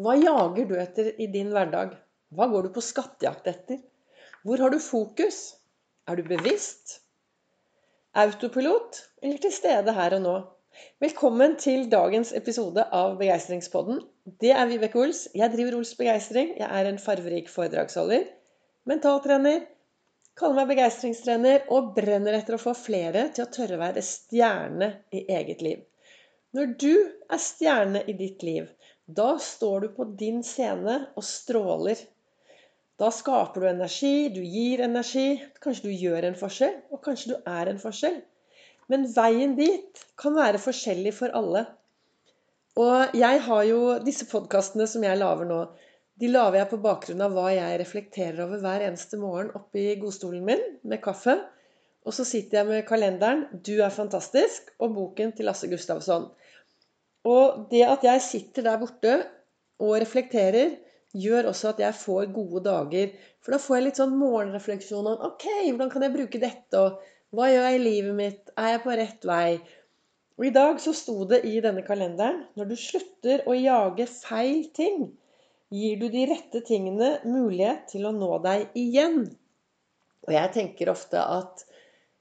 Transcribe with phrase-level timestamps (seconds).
[0.00, 1.90] Hva jager du etter i din hverdag?
[2.32, 3.82] Hva går du på skattejakt etter?
[4.48, 5.40] Hvor har du fokus?
[6.08, 6.94] Er du bevisst?
[8.16, 10.32] Autopilot eller til stede her og nå?
[11.04, 14.00] Velkommen til dagens episode av Begeistringspodden.
[14.40, 15.26] Det er Vibeke Ols.
[15.36, 16.54] Jeg driver Ols Begeistring.
[16.56, 18.24] Jeg er en farverik foredragsholder,
[18.88, 19.66] mentaltrener,
[20.32, 24.94] kaller meg begeistringstrener og brenner etter å få flere til å tørre å være stjerne
[25.12, 25.84] i eget liv.
[26.56, 28.64] Når du er stjerne i ditt liv,
[29.16, 32.00] da står du på din scene og stråler.
[33.00, 35.40] Da skaper du energi, du gir energi.
[35.62, 38.18] Kanskje du gjør en forskjell, og kanskje du er en forskjell.
[38.92, 41.64] Men veien dit kan være forskjellig for alle.
[42.80, 45.62] Og jeg har jo disse podkastene som jeg lager nå,
[46.20, 49.96] de lager jeg på bakgrunn av hva jeg reflekterer over hver eneste morgen oppe i
[50.00, 51.38] godstolen min med kaffe.
[52.04, 56.28] Og så sitter jeg med kalenderen 'Du er fantastisk' og boken til Lasse Gustavsson.
[57.28, 59.16] Og det at jeg sitter der borte
[59.80, 60.76] og reflekterer,
[61.16, 63.12] gjør også at jeg får gode dager.
[63.42, 66.80] For da får jeg litt sånn morgenrefleksjon om OK, hvordan kan jeg bruke dette?
[66.80, 68.52] Og hva gjør jeg i livet mitt?
[68.56, 69.58] Er jeg på rett vei?
[70.40, 74.62] Og i dag så sto det i denne kalenderen når du slutter å jage feil
[74.76, 75.10] ting,
[75.70, 79.26] gir du de rette tingene mulighet til å nå deg igjen.
[80.26, 81.66] Og jeg tenker ofte at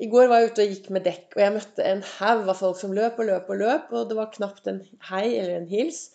[0.00, 2.58] i går var jeg ute og gikk med dekk, og jeg møtte en haug av
[2.58, 5.68] folk som løp og løp og løp, og det var knapt en hei eller en
[5.68, 6.06] hils.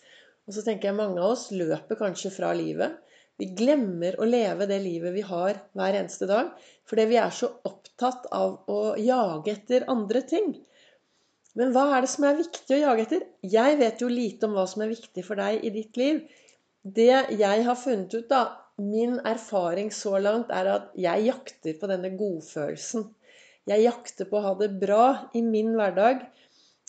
[0.48, 2.96] Og så tenker jeg mange av oss løper kanskje fra livet.
[3.38, 6.50] Vi glemmer å leve det livet vi har hver eneste dag,
[6.90, 10.56] fordi vi er så opptatt av å jage etter andre ting.
[11.58, 13.26] Men hva er det som er viktig å jage etter?
[13.46, 16.24] Jeg vet jo lite om hva som er viktig for deg i ditt liv.
[16.82, 18.42] Det jeg har funnet ut, da,
[18.78, 23.06] min erfaring så langt, er at jeg jakter på denne godfølelsen.
[23.68, 25.04] Jeg jakter på å ha det bra
[25.36, 26.22] i min hverdag.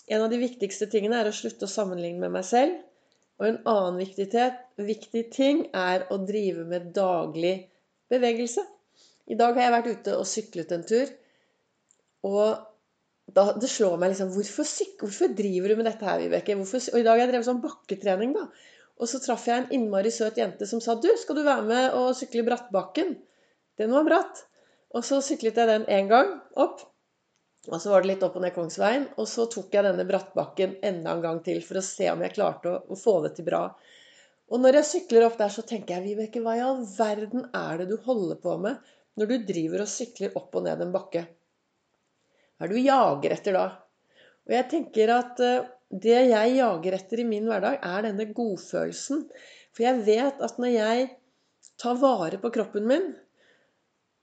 [0.09, 2.79] En av de viktigste tingene er å slutte å sammenligne med meg selv.
[3.39, 7.55] Og en annen viktig ting er å drive med daglig
[8.11, 8.65] bevegelse.
[9.29, 11.11] I dag har jeg vært ute og syklet en tur.
[12.27, 12.57] Og
[13.29, 14.67] da, det slår meg liksom hvorfor,
[15.03, 16.57] hvorfor, driver du med dette her, Vibeke?
[16.57, 18.47] Hvorfor, og i dag har jeg drevet sånn bakketrening, da.
[18.99, 21.95] Og så traff jeg en innmari søt jente som sa du, skal du være med
[21.95, 23.13] og sykle Brattbakken?
[23.79, 24.48] Den var bratt.
[24.95, 26.81] Og så syklet jeg den én gang opp.
[27.69, 29.05] Og så var det litt opp og ned Kongsveien.
[29.21, 32.35] Og så tok jeg denne brattbakken enda en gang til for å se om jeg
[32.37, 33.63] klarte å, å få det til bra.
[34.49, 37.81] Og når jeg sykler opp der, så tenker jeg Vibeke, hva i all verden er
[37.81, 38.79] det du holder på med
[39.19, 41.27] når du driver og sykler opp og ned en bakke?
[42.57, 43.67] Hva er det du jager etter da?
[44.49, 49.27] Og jeg tenker at uh, det jeg jager etter i min hverdag, er denne godfølelsen.
[49.75, 51.07] For jeg vet at når jeg
[51.81, 53.11] tar vare på kroppen min,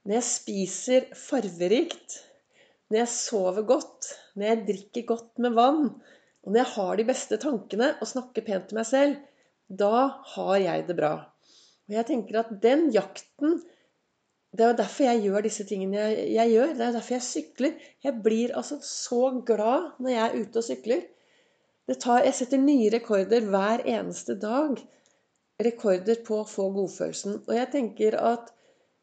[0.06, 2.20] når jeg spiser farverikt,
[2.90, 5.88] når jeg sover godt, når jeg drikker godt med vann,
[6.46, 9.16] og når jeg har de beste tankene og snakker pent til meg selv,
[9.66, 10.06] da
[10.36, 11.14] har jeg det bra.
[11.88, 13.62] Og jeg tenker at den jakten
[14.56, 16.70] Det er jo derfor jeg gjør disse tingene jeg, jeg gjør.
[16.78, 17.72] Det er derfor jeg sykler.
[18.06, 21.02] Jeg blir altså så glad når jeg er ute og sykler.
[22.00, 24.78] Tar, jeg setter nye rekorder hver eneste dag.
[25.60, 27.42] Rekorder på å få godfølelsen.
[27.44, 28.48] Og jeg tenker at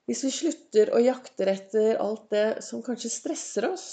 [0.09, 3.87] hvis vi slutter å jakte etter alt det som kanskje stresser oss,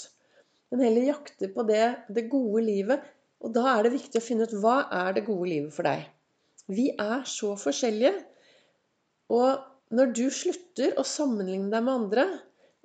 [0.71, 3.09] men heller jakter på det, det gode livet
[3.41, 6.03] Og da er det viktig å finne ut hva er det gode livet for deg.
[6.69, 8.11] Vi er så forskjellige.
[9.33, 9.63] Og
[9.97, 12.25] når du slutter å sammenligne deg med andre,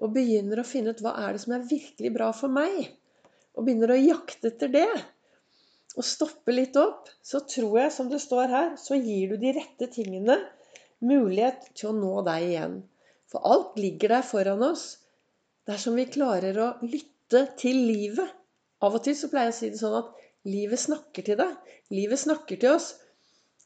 [0.01, 2.89] og begynner å finne ut hva er det som er virkelig bra for meg,
[3.53, 4.89] og begynner å jakte etter det,
[5.97, 9.55] og stoppe litt opp, så tror jeg, som det står her, så gir du de
[9.57, 10.41] rette tingene
[11.05, 12.77] mulighet til å nå deg igjen.
[13.33, 14.85] For alt ligger der foran oss
[15.67, 18.29] dersom vi klarer å lytte til livet.
[18.85, 20.13] Av og til så pleier jeg å si det sånn at
[20.47, 21.57] livet snakker til deg.
[21.95, 22.93] Livet snakker til oss.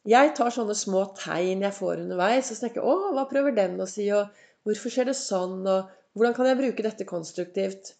[0.08, 3.56] Jeg tar sånne små tegn jeg får underveis, og så tenker jeg 'Å, hva prøver
[3.56, 4.30] den å si?' og
[4.64, 7.92] 'Hvorfor skjer det sånn?' og 'Hvordan kan jeg bruke dette konstruktivt?'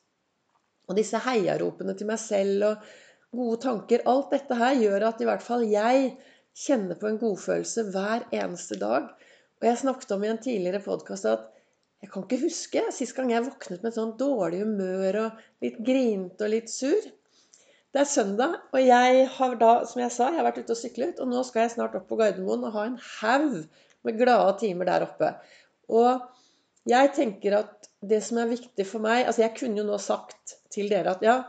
[0.89, 2.89] Og disse heiaropene til meg selv og
[3.37, 6.17] gode tanker Alt dette her gjør at i hvert fall jeg
[6.57, 9.13] kjenner på en godfølelse hver eneste dag.
[9.61, 11.49] Og jeg snakket om i en tidligere podkast at
[12.01, 15.77] jeg kan ikke huske sist gang jeg våknet med et sånt dårlig humør og litt
[15.85, 17.09] grinete og litt sur.
[17.91, 20.81] Det er søndag, og jeg har da, som jeg sa, jeg har vært ute og
[20.81, 21.21] syklet.
[21.21, 23.59] Og nå skal jeg snart opp på Gardermoen og ha en haug
[24.07, 25.35] med glade timer der oppe.
[25.93, 26.25] Og
[26.89, 30.55] jeg tenker at det som er viktig for meg Altså, jeg kunne jo nå sagt
[30.73, 31.43] til dere at ja,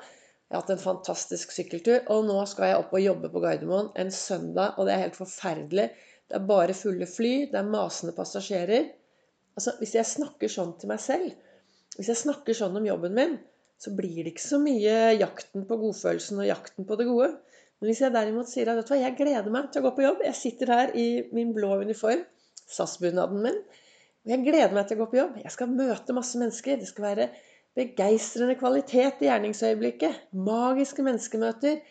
[0.51, 3.93] jeg har hatt en fantastisk sykkeltur, og nå skal jeg opp og jobbe på Gardermoen
[4.01, 5.93] en søndag, og det er helt forferdelig.
[6.31, 8.85] Det er bare fulle fly, det er masende passasjerer.
[9.57, 11.33] Altså, Hvis jeg snakker sånn til meg selv,
[11.97, 13.33] hvis jeg snakker sånn om jobben min,
[13.81, 17.33] så blir det ikke så mye jakten på godfølelsen og jakten på det gode.
[17.81, 19.91] Men hvis jeg derimot sier at vet du hva, jeg gleder meg til å gå
[19.97, 21.05] på jobb Jeg sitter her i
[21.35, 22.21] min blå uniform,
[22.71, 23.57] SAS-bunaden min,
[24.21, 25.39] og jeg gleder meg til å gå på jobb.
[25.41, 26.77] Jeg skal møte masse mennesker.
[26.77, 27.27] Det skal være
[27.77, 30.27] begeistrende kvalitet i gjerningsøyeblikket.
[30.47, 31.81] Magiske menneskemøter.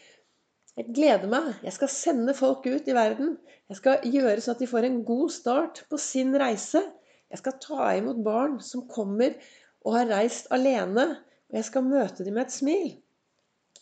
[0.78, 1.48] Jeg gleder meg.
[1.66, 3.34] Jeg skal sende folk ut i verden.
[3.70, 6.82] Jeg skal gjøre sånn at de får en god start på sin reise.
[7.30, 9.36] Jeg skal ta imot barn som kommer
[9.84, 11.06] og har reist alene.
[11.50, 12.90] Og jeg skal møte dem med et smil.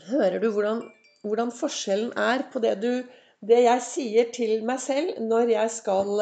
[0.08, 0.82] Hører du hvordan,
[1.26, 3.04] hvordan forskjellen er på det, du,
[3.44, 6.14] det jeg sier til meg selv når jeg skal,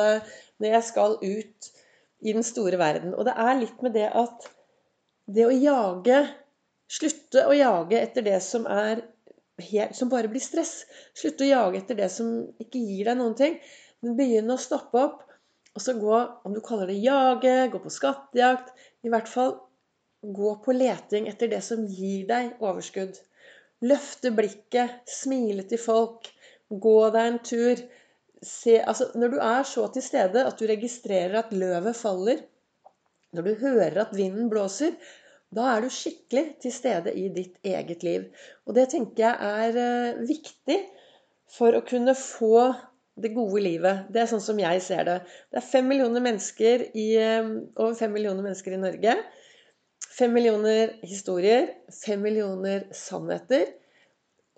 [0.59, 1.71] når jeg skal ut
[2.27, 3.15] i den store verden?
[3.15, 4.51] Og det er litt med det at
[5.27, 6.25] det å jage
[6.87, 9.01] Slutte å jage etter det som er
[9.97, 10.85] som bare blir stress.
[11.17, 12.33] Slutt å jage etter det som
[12.63, 13.61] ikke gir deg noen ting.
[14.05, 15.23] Men begynn å stoppe opp.
[15.77, 18.71] Og så gå, om du kaller det jage, gå på skattejakt
[19.05, 19.59] I hvert fall
[20.23, 23.19] gå på leting etter det som gir deg overskudd.
[23.87, 26.31] Løfte blikket, smile til folk,
[26.71, 27.83] gå deg en tur.
[28.43, 32.43] Se, altså, når du er så til stede at du registrerer at løvet faller,
[33.37, 34.97] når du hører at vinden blåser,
[35.57, 38.27] da er du skikkelig til stede i ditt eget liv.
[38.67, 40.79] Og det tenker jeg er eh, viktig
[41.57, 42.75] for å kunne få
[43.17, 44.05] det gode livet.
[44.13, 45.17] Det er sånn som jeg ser det.
[45.49, 47.49] Det er fem millioner mennesker i, eh,
[47.79, 49.17] over fem millioner mennesker i Norge.
[50.17, 53.73] Fem millioner historier, fem millioner sannheter.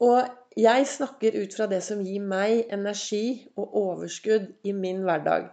[0.03, 0.27] Og
[0.59, 5.51] jeg snakker ut fra det som gir meg energi og overskudd i min hverdag.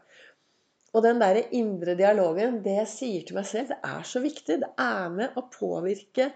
[0.96, 4.60] Og den der indre dialogen, det jeg sier til meg selv, det er så viktig.
[4.62, 6.30] Det er med å påvirke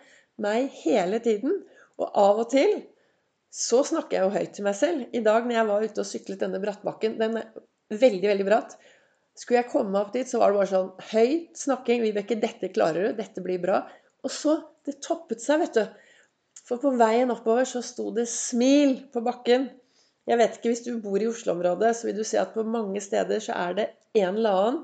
[0.44, 1.62] meg hele tiden.
[2.00, 2.82] Og av og til
[3.56, 5.06] så snakker jeg jo høyt til meg selv.
[5.16, 7.48] I dag når jeg var ute og syklet denne brattbakken, den er
[7.90, 8.76] veldig, veldig bratt,
[9.40, 12.04] skulle jeg komme opp dit, så var det bare sånn høyt snakking.
[12.04, 13.18] 'Vibeke, dette klarer du.
[13.22, 13.86] Dette blir bra.'
[14.28, 15.84] Og så Det toppet seg, vet du.
[16.66, 19.68] For på veien oppover så sto det 'smil' på bakken.
[20.28, 23.02] Jeg vet ikke, Hvis du bor i Oslo-området, så vil du se at på mange
[23.02, 24.82] steder så er det en eller annen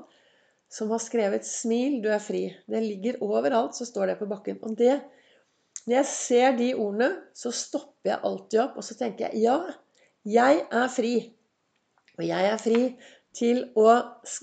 [0.70, 2.54] som har skrevet 'smil, du er fri'.
[2.66, 4.58] Det ligger overalt, så står det på bakken.
[4.62, 5.02] Og det
[5.86, 9.60] Når jeg ser de ordene, så stopper jeg alltid opp, og så tenker jeg ja,
[10.24, 11.32] jeg er fri.
[12.18, 12.80] Og jeg er fri
[13.36, 13.92] til å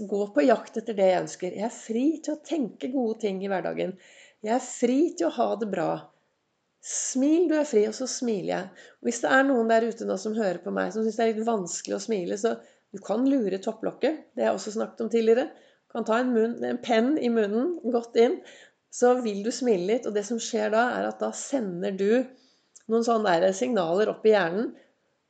[0.08, 1.58] gå på jakt etter det jeg ønsker.
[1.58, 3.98] Jeg er fri til å tenke gode ting i hverdagen.
[4.44, 5.90] Jeg er fri til å ha det bra.
[6.84, 7.86] Smil, du er fri.
[7.90, 8.86] Og så smiler jeg.
[9.00, 11.26] Og hvis det er noen der ute nå som hører på meg, som syns det
[11.26, 12.58] er litt vanskelig å smile, så
[12.94, 14.28] du kan lure topplokket.
[14.34, 15.48] Det har jeg også snakket om tidligere.
[15.88, 18.40] Du kan ta en, munn, en penn i munnen, godt inn.
[18.94, 20.08] Så vil du smile litt.
[20.10, 22.10] Og det som skjer da, er at da sender du
[22.92, 24.74] noen sånne signaler opp i hjernen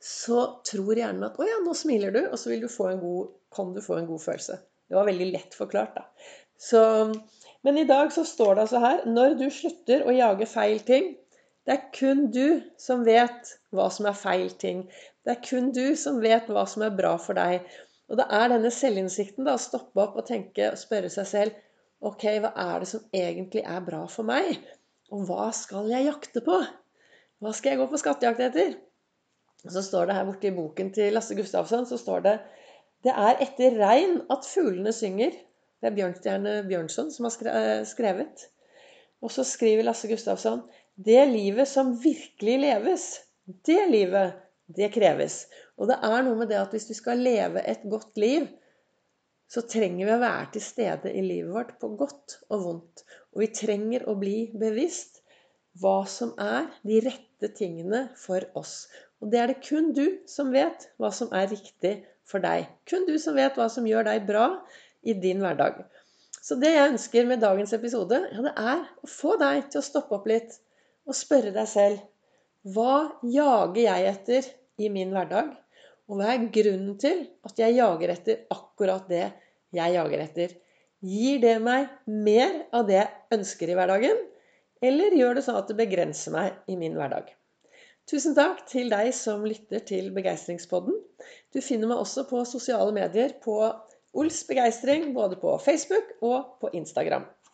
[0.04, 2.68] så tror hjernen at 'Å ja, nå smiler du', og så du
[3.00, 4.58] god, kan du få en god følelse.
[4.88, 6.04] Det var veldig lett forklart, da.
[6.60, 6.80] Så,
[7.64, 11.16] men i dag så står det altså her Når du slutter å jage feil ting
[11.64, 14.84] Det er kun du som vet hva som er feil ting.
[15.24, 17.64] Det er kun du som vet hva som er bra for deg.
[18.12, 21.62] Og det er denne selvinnsikten, da, å stoppe opp og tenke og spørre seg selv
[22.04, 24.58] Ok, hva er det som egentlig er bra for meg?
[25.14, 26.58] Og hva skal jeg jakte på?
[27.40, 28.74] Hva skal jeg gå på skattejakt etter?
[29.64, 32.34] Og så står det her borte i boken til Lasse Gustavsson så står det
[33.04, 35.32] det er etter regn at fuglene synger.
[35.80, 38.46] Det er Bjørnstjerne Bjørnson som har eh, skrevet.
[39.24, 40.62] Og så skriver Lasse Gustavsson
[40.94, 43.06] det livet som virkelig leves,
[43.66, 44.36] det livet,
[44.66, 45.44] det kreves.
[45.78, 48.46] Og det er noe med det at hvis vi skal leve et godt liv,
[49.50, 53.04] så trenger vi å være til stede i livet vårt på godt og vondt.
[53.34, 55.20] Og vi trenger å bli bevisst
[55.82, 58.86] hva som er de rette tingene for oss.
[59.20, 61.96] Og det er det kun du som vet hva som er riktig
[62.28, 62.68] for deg.
[62.88, 64.46] Kun du som vet hva som gjør deg bra
[65.04, 65.82] i din hverdag.
[66.44, 69.86] Så det jeg ønsker med dagens episode, ja, det er å få deg til å
[69.86, 70.58] stoppe opp litt
[71.08, 72.02] og spørre deg selv
[72.74, 75.52] Hva jager jeg etter i min hverdag?
[76.08, 79.24] Og hva er grunnen til at jeg jager etter akkurat det
[79.74, 80.54] jeg jager etter?
[81.04, 84.20] Gir det meg mer av det jeg ønsker i hverdagen,
[84.84, 87.28] eller gjør det sånn at det begrenser meg i min hverdag?
[88.08, 90.96] Tusen takk til deg som lytter til Begeistringspodden.
[91.52, 93.58] Du finner meg også på sosiale medier på
[94.14, 97.24] Ols Begeistring, både på Facebook og på Instagram.